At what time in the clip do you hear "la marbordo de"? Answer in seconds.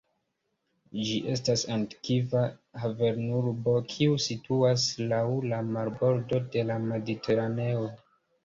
5.53-6.69